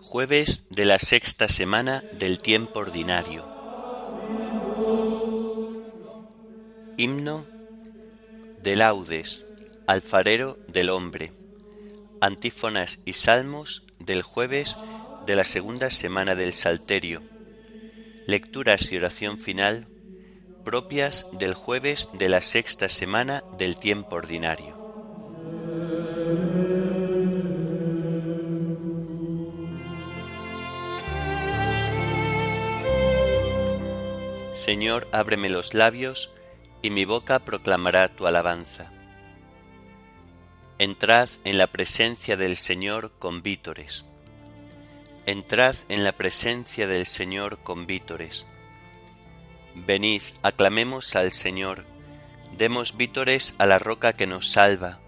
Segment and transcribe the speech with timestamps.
[0.00, 3.44] Jueves de la sexta semana del tiempo ordinario.
[6.96, 7.44] Himno
[8.62, 9.45] de laudes,
[9.86, 11.32] alfarero del hombre.
[12.20, 14.76] Antífonas y salmos del jueves
[15.26, 17.22] de la segunda semana del Salterio.
[18.26, 19.86] Lecturas y oración final
[20.66, 24.74] propias del jueves de la sexta semana del tiempo ordinario.
[34.52, 36.34] Señor, ábreme los labios,
[36.82, 38.95] y mi boca proclamará tu alabanza.
[40.78, 44.04] Entrad en la presencia del Señor con vítores.
[45.24, 48.46] Entrad en la presencia del Señor con vítores.
[49.74, 51.86] Venid, aclamemos al Señor,
[52.58, 55.00] demos vítores a la roca que nos salva,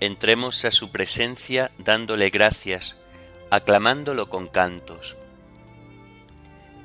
[0.00, 3.00] entremos a su presencia dándole gracias,
[3.48, 5.16] aclamándolo con cantos.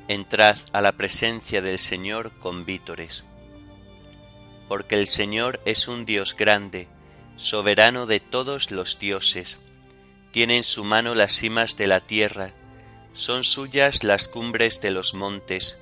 [0.07, 3.25] Entrad a la presencia del Señor con vítores.
[4.69, 6.87] Porque el Señor es un Dios grande,
[7.35, 9.59] soberano de todos los dioses.
[10.31, 12.53] Tiene en su mano las cimas de la tierra,
[13.13, 15.79] son suyas las cumbres de los montes.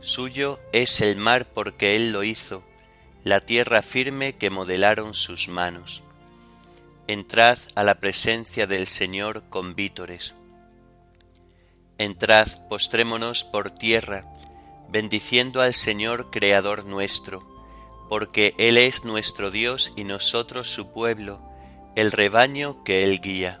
[0.00, 2.62] Suyo es el mar porque Él lo hizo,
[3.24, 6.02] la tierra firme que modelaron sus manos.
[7.06, 10.34] Entrad a la presencia del Señor con vítores
[12.00, 14.24] Entrad, postrémonos por tierra,
[14.88, 17.46] bendiciendo al Señor Creador nuestro,
[18.10, 21.40] porque Él es nuestro Dios y nosotros su pueblo,
[21.94, 23.60] el rebaño que Él guía.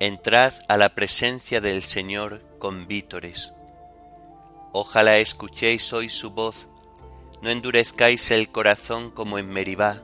[0.00, 3.54] Entrad a la presencia del Señor con vítores.
[4.72, 6.68] Ojalá escuchéis hoy su voz,
[7.40, 10.02] no endurezcáis el corazón como en Meribá,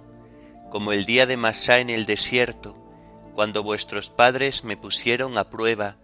[0.71, 2.79] como el día de Masá en el desierto,
[3.35, 5.97] cuando vuestros padres me pusieron a prueba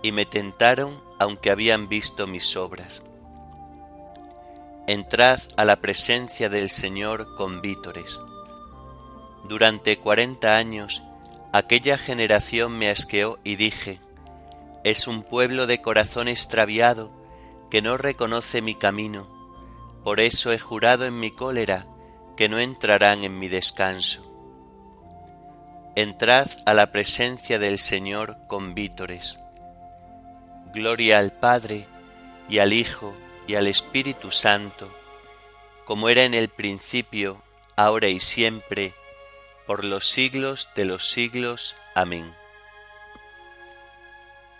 [0.00, 3.02] y me tentaron aunque habían visto mis obras.
[4.88, 8.20] Entrad a la presencia del Señor con vítores.
[9.48, 11.02] Durante cuarenta años
[11.52, 14.00] aquella generación me asqueó y dije,
[14.84, 17.10] es un pueblo de corazón extraviado
[17.70, 19.26] que no reconoce mi camino,
[20.04, 21.86] por eso he jurado en mi cólera
[22.36, 24.22] que no entrarán en mi descanso.
[25.96, 29.40] Entrad a la presencia del Señor con vítores
[30.76, 31.86] Gloria al Padre,
[32.50, 33.14] y al Hijo,
[33.46, 34.88] y al Espíritu Santo,
[35.84, 37.40] como era en el principio,
[37.76, 38.94] ahora y siempre,
[39.66, 41.76] por los siglos de los siglos.
[41.94, 42.34] Amén.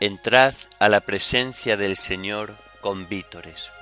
[0.00, 3.72] Entrad a la presencia del Señor con vítores.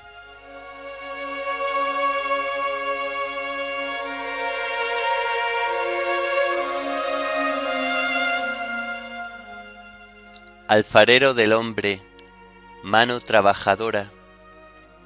[10.66, 12.00] Alfarero del hombre,
[12.82, 14.10] mano trabajadora,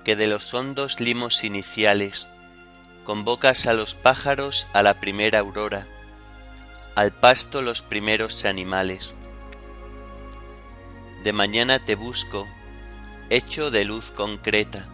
[0.08, 2.30] que de los hondos limos iniciales
[3.04, 5.86] convocas a los pájaros a la primera aurora,
[6.94, 9.14] al pasto los primeros animales.
[11.24, 12.48] De mañana te busco,
[13.28, 14.88] hecho de luz concreta,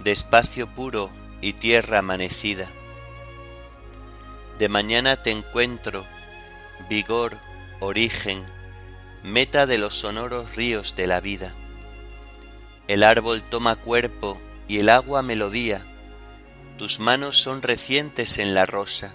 [0.00, 1.08] de espacio puro
[1.40, 2.70] y tierra amanecida.
[4.58, 6.04] De mañana te encuentro,
[6.90, 7.38] vigor,
[7.80, 8.44] origen,
[9.22, 11.54] meta de los sonoros ríos de la vida
[12.88, 15.84] el árbol toma cuerpo y el agua melodía,
[16.78, 19.14] tus manos son recientes en la rosa.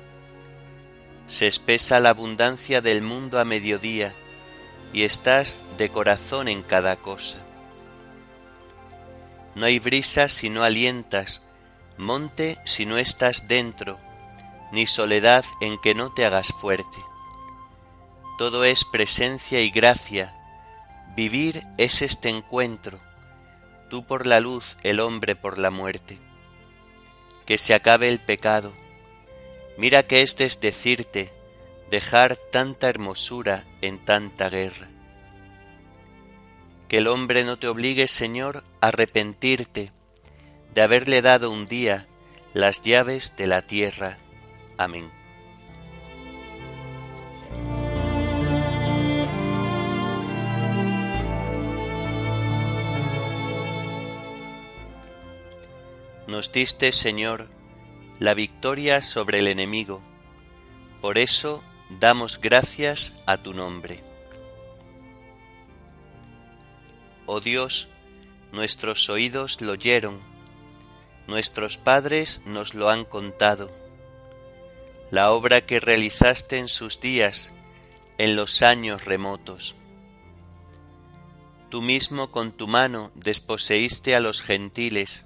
[1.27, 4.13] Se espesa la abundancia del mundo a mediodía,
[4.94, 7.38] y estás de corazón en cada cosa.
[9.56, 11.45] No hay brisa si no alientas,
[11.98, 14.00] monte si no estás dentro,
[14.72, 16.98] ni soledad en que no te hagas fuerte.
[18.38, 20.33] Todo es presencia y gracia,
[21.15, 23.00] vivir es este encuentro,
[23.89, 26.18] tú por la luz, el hombre por la muerte.
[27.45, 28.71] Que se acabe el pecado.
[29.77, 31.33] Mira que es decirte
[31.89, 34.89] dejar tanta hermosura en tanta guerra.
[36.88, 39.91] Que el hombre no te obligue, Señor, a arrepentirte
[40.74, 42.07] de haberle dado un día
[42.53, 44.18] las llaves de la tierra.
[44.77, 45.19] Amén.
[56.39, 57.50] Nos diste, Señor,
[58.18, 60.01] la victoria sobre el enemigo,
[61.01, 64.01] Por eso damos gracias a tu nombre.
[67.25, 67.89] Oh Dios,
[68.53, 70.21] nuestros oídos lo oyeron,
[71.27, 73.69] nuestros padres nos lo han contado,
[75.12, 77.51] la obra que realizaste en sus días,
[78.18, 79.75] en los años remotos.
[81.69, 85.25] Tú mismo con tu mano desposeíste a los gentiles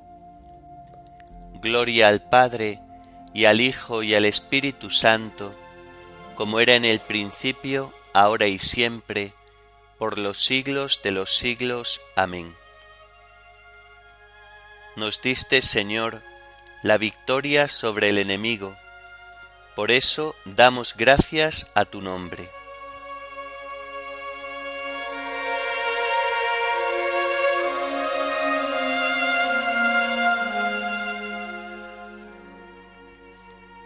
[1.61, 2.79] Gloria al Padre
[3.33, 5.55] y al Hijo y al Espíritu Santo,
[6.35, 9.33] como era en el principio, ahora y siempre,
[9.99, 12.01] por los siglos de los siglos.
[12.15, 12.55] Amén.
[14.95, 16.21] Nos diste, Señor,
[16.81, 18.75] la victoria sobre el enemigo,
[19.75, 22.49] por eso damos gracias a tu nombre.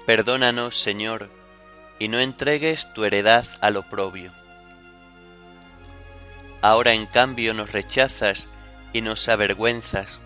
[0.06, 1.32] Perdónanos, Señor,
[1.98, 4.32] y no entregues tu heredad al oprobio.
[6.62, 8.50] Ahora en cambio nos rechazas
[8.94, 10.22] y nos avergüenzas,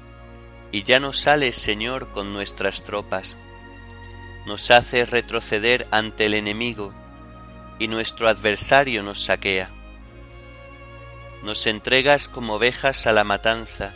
[0.74, 3.38] y ya no sales, Señor, con nuestras tropas.
[4.46, 6.94] Nos haces retroceder ante el enemigo,
[7.80, 9.70] y nuestro adversario nos saquea.
[11.42, 13.96] Nos entregas como ovejas a la matanza,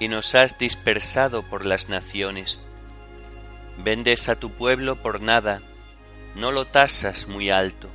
[0.00, 2.60] y nos has dispersado por las naciones.
[3.82, 5.62] Vendes a tu pueblo por nada,
[6.34, 7.88] no lo tasas muy alto.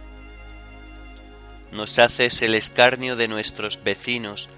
[1.71, 4.49] Nos haces el escarnio de nuestros vecinos,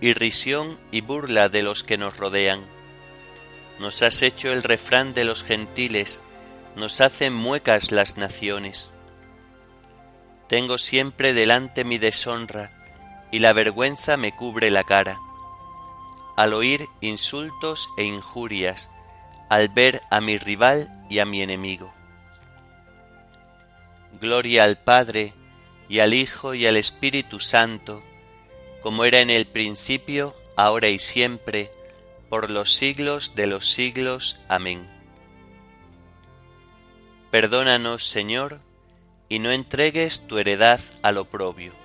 [0.00, 2.64] irrisión y burla de los que nos rodean.
[3.78, 6.20] Nos has hecho el refrán de los gentiles,
[6.74, 8.92] nos hacen muecas las naciones.
[10.48, 12.72] Tengo siempre delante mi deshonra,
[13.30, 15.20] y la vergüenza me cubre la cara.
[16.36, 18.90] Al oír insultos e injurias,
[19.48, 21.92] al ver a mi rival y a mi enemigo.
[24.20, 25.34] Gloria al Padre,
[25.88, 28.02] y al Hijo, y al Espíritu Santo,
[28.82, 31.70] como era en el principio, ahora y siempre,
[32.28, 34.40] por los siglos de los siglos.
[34.48, 34.88] Amén.
[37.30, 38.60] Perdónanos, Señor,
[39.28, 41.83] y no entregues tu heredad al oprobio.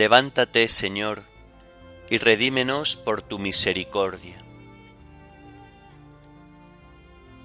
[0.00, 1.24] Levántate, Señor,
[2.08, 4.38] y redímenos por tu misericordia.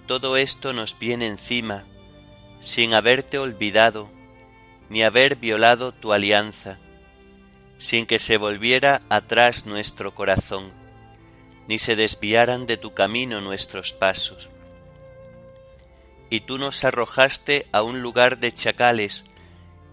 [0.08, 1.84] Todo esto nos viene encima,
[2.60, 4.10] sin haberte olvidado,
[4.88, 6.80] ni haber violado tu alianza,
[7.78, 10.72] sin que se volviera atrás nuestro corazón,
[11.68, 14.50] ni se desviaran de tu camino nuestros pasos.
[16.30, 19.26] Y tú nos arrojaste a un lugar de chacales,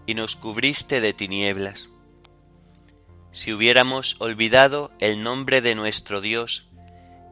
[0.05, 1.92] y nos cubriste de tinieblas
[3.33, 6.69] si hubiéramos olvidado el nombre de nuestro Dios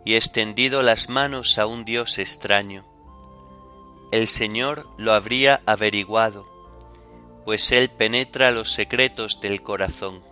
[0.03, 2.85] y extendido las manos a un Dios extraño.
[4.11, 6.49] El Señor lo habría averiguado,
[7.45, 10.23] pues Él penetra los secretos del corazón.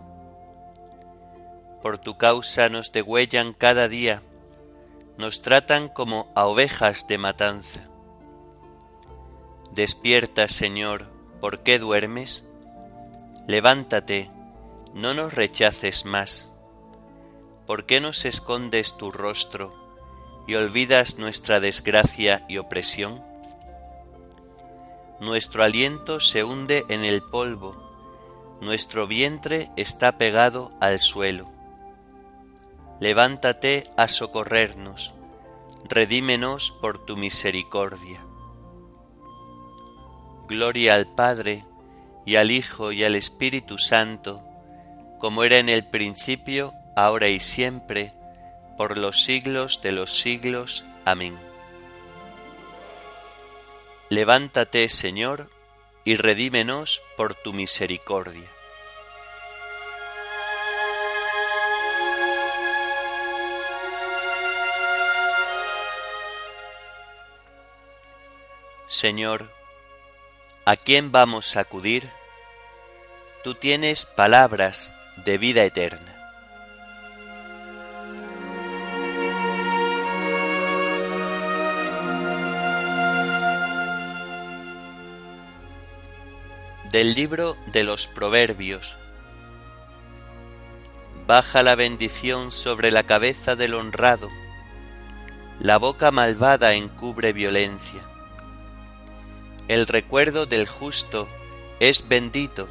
[1.82, 4.22] Por tu causa nos degüellan cada día,
[5.18, 7.88] nos tratan como a ovejas de matanza.
[9.70, 12.44] Despierta, Señor, ¿por qué duermes?
[13.46, 14.30] Levántate,
[14.94, 16.52] no nos rechaces más.
[17.66, 19.74] ¿Por qué nos escondes tu rostro
[20.46, 23.22] y olvidas nuestra desgracia y opresión?
[25.20, 27.76] Nuestro aliento se hunde en el polvo,
[28.60, 31.48] nuestro vientre está pegado al suelo.
[32.98, 35.14] Levántate a socorrernos,
[35.84, 38.24] redímenos por tu misericordia.
[40.48, 41.64] Gloria al Padre,
[42.26, 44.42] y al Hijo, y al Espíritu Santo,
[45.20, 48.14] como era en el principio, ahora y siempre,
[48.78, 50.86] por los siglos de los siglos.
[51.04, 51.38] Amén.
[54.08, 55.50] Levántate, Señor,
[56.04, 58.48] y redímenos por tu misericordia.
[68.86, 69.52] Señor,
[70.64, 72.10] ¿a quién vamos a acudir?
[73.44, 76.16] Tú tienes palabras de vida eterna.
[86.90, 88.98] Del libro de los Proverbios.
[91.26, 94.28] Baja la bendición sobre la cabeza del honrado,
[95.60, 98.00] la boca malvada encubre violencia.
[99.68, 101.28] El recuerdo del justo
[101.78, 102.68] es bendito,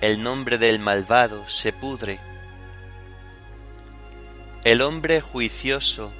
[0.00, 2.18] el nombre del malvado se pudre.
[4.64, 6.12] El hombre juicioso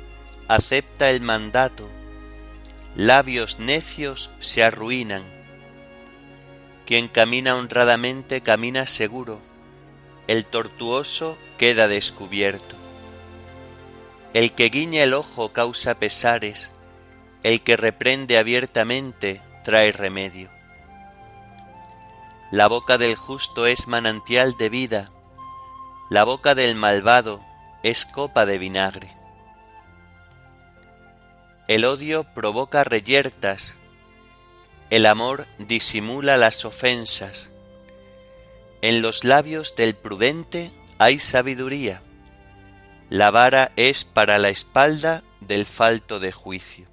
[0.48, 1.88] acepta el mandato,
[2.94, 5.24] labios necios se arruinan.
[6.86, 9.40] Quien camina honradamente camina seguro,
[10.26, 12.76] el tortuoso queda descubierto.
[14.32, 16.74] El que guiña el ojo causa pesares,
[17.42, 20.55] el que reprende abiertamente trae remedio.
[22.52, 25.10] La boca del justo es manantial de vida,
[26.08, 27.40] la boca del malvado
[27.82, 29.12] es copa de vinagre.
[31.66, 33.76] El odio provoca reyertas,
[34.90, 37.50] el amor disimula las ofensas.
[38.80, 42.00] En los labios del prudente hay sabiduría,
[43.10, 46.86] la vara es para la espalda del falto de juicio.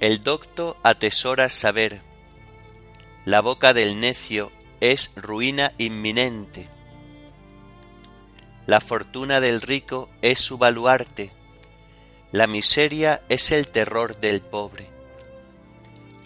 [0.00, 2.07] El docto atesora saber.
[3.28, 6.66] La boca del necio es ruina inminente.
[8.64, 11.30] La fortuna del rico es su baluarte.
[12.32, 14.86] La miseria es el terror del pobre.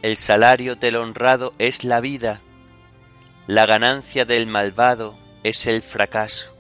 [0.03, 2.41] El salario del honrado es la vida.
[3.49, 6.57] La ganancia del malvado es el fracaso.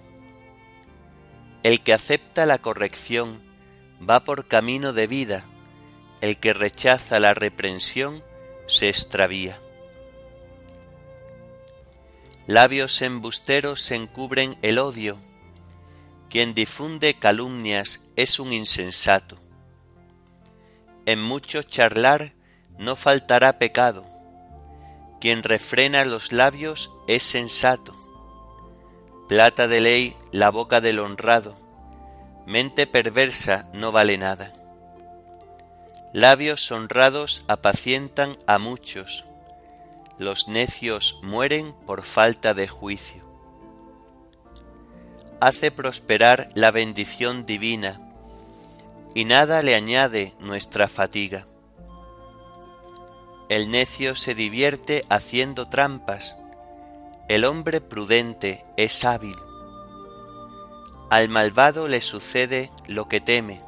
[1.63, 3.41] El que acepta la corrección
[4.01, 5.45] va por camino de vida
[6.21, 8.25] el que rechaza la reprensión
[8.67, 9.57] se extravía.
[12.47, 15.19] Labios embusteros encubren el odio.
[16.29, 19.39] Quien difunde calumnias es un insensato.
[21.07, 22.33] En mucho charlar
[22.79, 24.07] no faltará pecado.
[25.21, 27.95] Quien refrena los labios es sensato.
[29.29, 31.57] Plata de ley la boca del honrado.
[32.45, 34.53] Mente perversa no vale nada.
[36.13, 39.27] Labios honrados apacientan a muchos,
[40.23, 43.23] los necios mueren por falta de juicio.
[45.41, 48.01] Hace prosperar la bendición divina,
[49.15, 51.47] y nada le añade nuestra fatiga.
[53.49, 56.39] El necio se divierte haciendo trampas,
[57.29, 59.37] el hombre prudente es hábil.
[61.11, 63.61] Al malvado le sucede lo que teme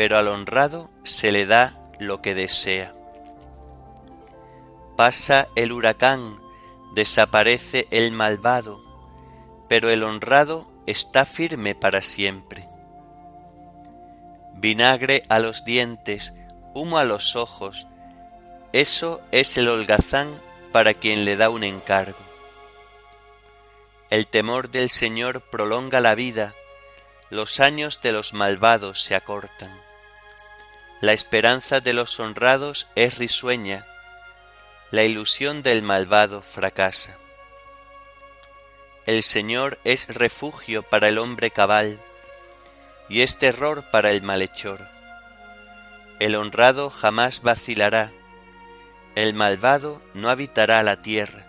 [0.00, 2.94] pero al honrado se le da lo que desea.
[5.00, 6.38] Pasa el huracán,
[6.92, 8.82] desaparece el malvado,
[9.66, 12.68] pero el honrado está firme para siempre.
[14.56, 16.34] Vinagre a los dientes,
[16.74, 17.86] humo a los ojos,
[18.74, 20.38] eso es el holgazán
[20.70, 22.18] para quien le da un encargo.
[24.10, 26.54] El temor del Señor prolonga la vida,
[27.30, 29.72] los años de los malvados se acortan.
[31.00, 33.86] La esperanza de los honrados es risueña,
[34.90, 37.16] la ilusión del malvado fracasa.
[39.06, 42.00] El Señor es refugio para el hombre cabal
[43.08, 44.88] y es terror para el malhechor.
[46.18, 48.12] El honrado jamás vacilará,
[49.14, 51.46] el malvado no habitará la tierra.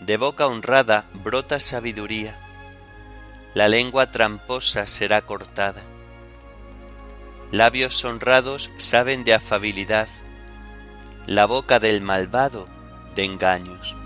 [0.00, 2.38] De boca honrada brota sabiduría,
[3.54, 5.82] la lengua tramposa será cortada.
[7.50, 10.08] Labios honrados saben de afabilidad,
[11.26, 12.66] la boca del malvado
[13.14, 13.96] de engaños.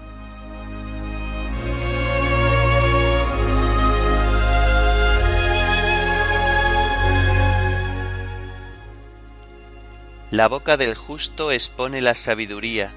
[10.31, 12.93] La boca del justo expone la sabiduría,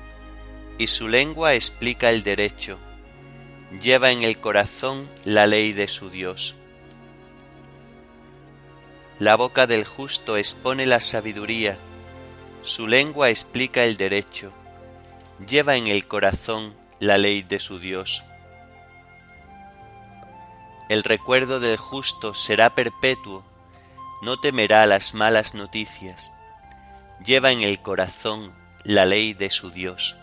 [0.79, 2.79] y su lengua explica el derecho,
[3.79, 6.55] lleva en el corazón la ley de su Dios.
[9.19, 11.77] La boca del justo expone la sabiduría,
[12.67, 14.51] su lengua explica el derecho,
[15.47, 18.25] lleva en el corazón la ley de su Dios.
[20.89, 23.43] el recuerdo del justo será perpetuo,
[24.21, 26.31] no temerá las malas noticias,
[27.25, 30.17] lleva en el corazón la ley de su Dios.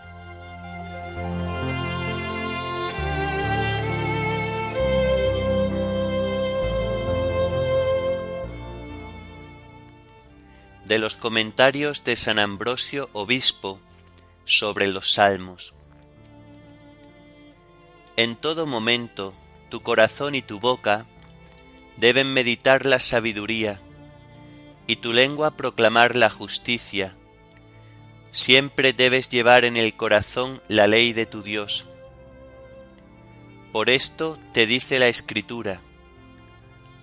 [10.87, 13.81] De los comentarios de San Ambrosio Obispo
[14.45, 15.75] sobre los Salmos.
[18.17, 19.33] En todo momento
[19.71, 21.07] tu corazón y tu boca
[21.97, 23.81] deben meditar la sabiduría
[24.87, 27.17] y tu lengua proclamar la justicia.
[28.31, 31.87] Siempre debes llevar en el corazón la ley de tu Dios.
[33.73, 35.81] Por esto te dice la Escritura,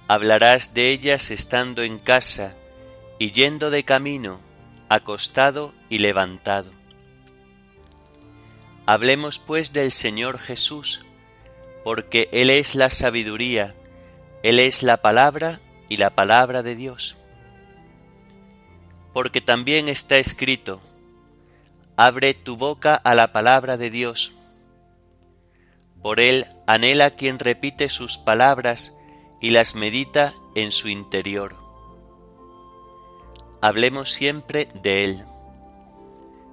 [0.07, 2.55] hablarás de ellas estando en casa
[3.21, 4.39] y yendo de camino,
[4.89, 6.71] acostado y levantado.
[8.87, 11.05] Hablemos pues del Señor Jesús,
[11.83, 13.75] porque Él es la sabiduría,
[14.41, 17.15] Él es la palabra y la palabra de Dios.
[19.13, 20.81] Porque también está escrito,
[21.97, 24.33] abre tu boca a la palabra de Dios.
[26.01, 28.95] Por Él anhela quien repite sus palabras
[29.39, 31.60] y las medita en su interior.
[33.61, 35.23] Hablemos siempre de Él.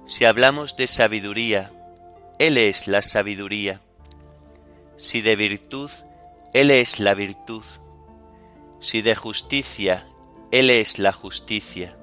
[0.05, 1.71] Si hablamos de sabiduría,
[2.37, 3.81] Él es la sabiduría
[4.99, 5.89] si de virtud,
[6.51, 7.63] Él es la virtud.
[8.81, 10.05] Si de justicia,
[10.51, 11.95] Él es la justicia.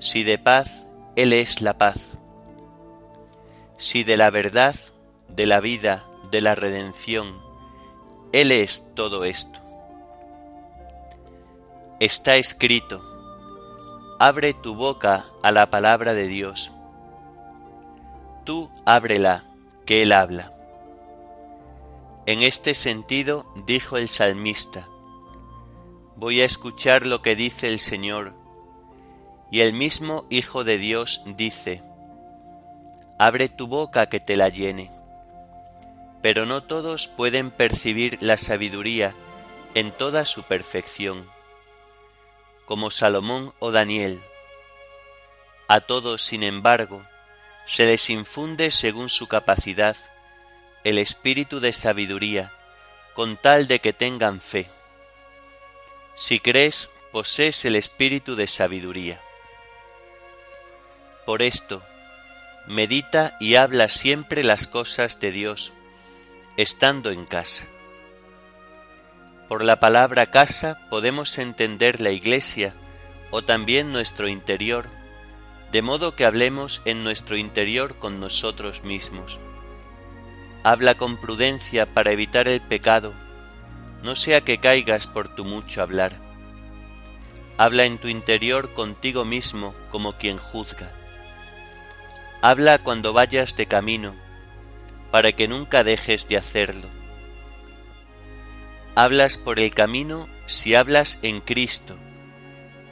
[0.00, 2.16] Si de paz, Él es la paz.
[3.76, 4.74] Si de la verdad,
[5.28, 7.42] de la vida, de la redención,
[8.32, 9.60] Él es todo esto.
[12.00, 13.02] Está escrito,
[14.18, 16.72] abre tu boca a la palabra de Dios.
[18.44, 19.44] Tú ábrela,
[19.84, 20.50] que Él habla.
[22.24, 24.88] En este sentido dijo el salmista,
[26.16, 28.32] Voy a escuchar lo que dice el Señor.
[29.50, 31.82] Y el mismo Hijo de Dios dice,
[33.18, 34.90] Abre tu boca que te la llene.
[36.22, 39.14] Pero no todos pueden percibir la sabiduría
[39.74, 41.26] en toda su perfección,
[42.66, 44.22] como Salomón o Daniel.
[45.68, 47.02] A todos, sin embargo,
[47.64, 49.96] se les infunde según su capacidad
[50.84, 52.52] el espíritu de sabiduría,
[53.14, 54.68] con tal de que tengan fe.
[56.14, 59.20] Si crees, posees el espíritu de sabiduría.
[61.24, 61.82] Por esto,
[62.66, 65.72] medita y habla siempre las cosas de Dios,
[66.56, 67.66] estando en casa.
[69.48, 72.74] Por la palabra casa podemos entender la iglesia
[73.30, 74.86] o también nuestro interior,
[75.72, 79.40] de modo que hablemos en nuestro interior con nosotros mismos
[80.66, 83.14] Habla con prudencia para evitar el pecado,
[84.02, 86.10] no sea que caigas por tu mucho hablar.
[87.56, 90.90] Habla en tu interior contigo mismo como quien juzga.
[92.42, 94.16] Habla cuando vayas de camino,
[95.12, 96.88] para que nunca dejes de hacerlo.
[98.96, 101.96] Hablas por el camino si hablas en Cristo,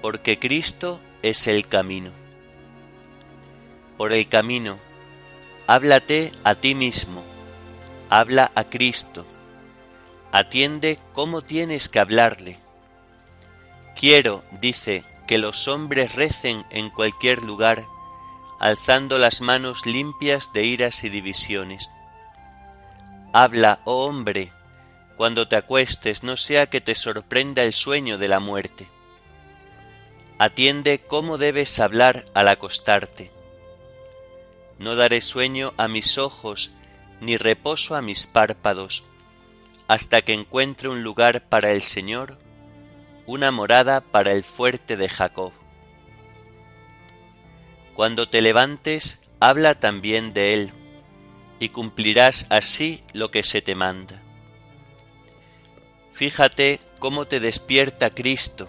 [0.01, 2.13] porque Cristo es el camino.
[3.97, 4.79] Por el camino,
[5.67, 7.25] háblate a ti mismo
[8.15, 9.27] habla a Cristo,
[10.31, 12.59] atiende cómo tienes que hablarle.
[13.99, 17.85] Quiero, dice, que los hombres recen en cualquier lugar,
[18.61, 21.91] alzando las manos limpias de iras y divisiones.
[23.33, 24.53] Habla, oh hombre,
[25.17, 28.89] cuando te acuestes, no sea que te sorprenda el sueño de la muerte.
[30.39, 33.31] Atiende cómo debes hablar al acostarte.
[34.79, 36.73] No daré sueño a mis ojos
[37.21, 39.05] ni reposo a mis párpados,
[39.87, 42.39] hasta que encuentre un lugar para el Señor,
[43.27, 45.53] una morada para el fuerte de Jacob.
[47.95, 50.73] Cuando te levantes, habla también de él,
[51.61, 54.24] y cumplirás así lo que se te manda.
[56.15, 58.69] Fíjate cómo te despierta Cristo.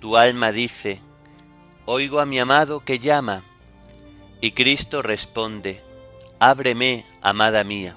[0.00, 1.00] Tu alma dice,
[1.86, 3.44] Oigo a mi amado que llama,
[4.40, 5.80] y Cristo responde,
[6.40, 7.96] Ábreme, amada mía.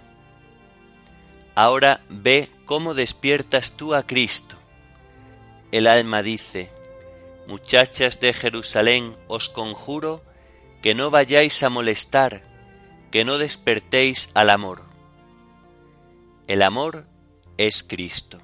[1.56, 4.58] Ahora ve cómo despiertas tú a Cristo.
[5.72, 6.70] El alma dice,
[7.48, 10.22] Muchachas de Jerusalén, os conjuro
[10.84, 12.44] que no vayáis a molestar,
[13.10, 14.84] que no despertéis al amor.
[16.46, 17.08] El amor
[17.58, 18.40] es Cristo.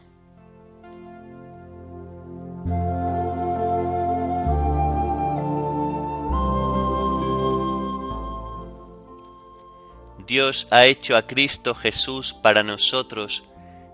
[10.25, 13.43] Dios ha hecho a Cristo Jesús para nosotros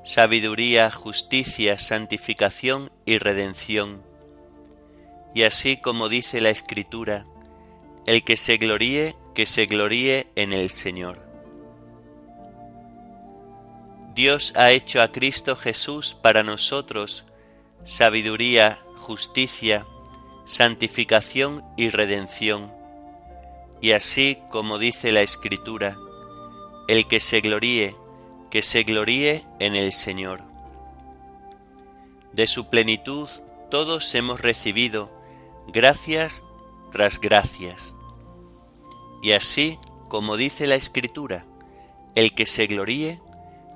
[0.04, 4.02] sabiduría, justicia, santificación y redención.
[5.36, 7.26] Y así como dice la Escritura,
[8.06, 11.29] el que se gloríe, que se gloríe en el Señor.
[14.20, 17.24] Dios ha hecho a Cristo Jesús para nosotros
[17.86, 19.86] sabiduría, justicia,
[20.44, 22.70] santificación y redención.
[23.80, 25.96] Y así como dice la Escritura,
[26.90, 27.96] el que se gloríe,
[28.52, 30.42] que se gloríe en el Señor.
[32.34, 33.30] De su plenitud
[33.72, 35.10] todos hemos recibido
[35.70, 36.44] gracias
[36.92, 37.96] tras gracias.
[39.24, 39.80] Y así
[40.10, 41.46] como dice la Escritura,
[42.16, 43.22] el que se gloríe,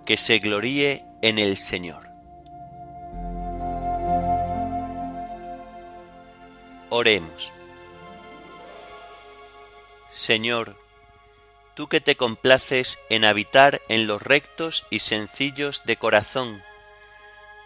[0.05, 2.09] que se gloríe en el Señor.
[6.89, 7.51] Oremos.
[10.09, 10.75] Señor,
[11.73, 16.61] tú que te complaces en habitar en los rectos y sencillos de corazón,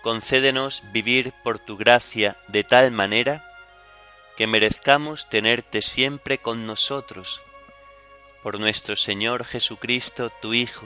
[0.02, 3.43] concédenos vivir por tu gracia de tal manera
[4.38, 7.41] que merezcamos tenerte siempre con nosotros,
[8.43, 10.86] por nuestro Señor Jesucristo, tu Hijo,